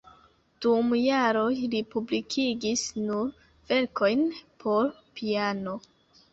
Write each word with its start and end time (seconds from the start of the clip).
Dum 0.65 0.87
jaroj 1.01 1.51
li 1.73 1.81
publikigis 1.91 2.87
nur 3.03 3.29
verkojn 3.75 4.27
por 4.67 4.93
piano. 5.23 5.81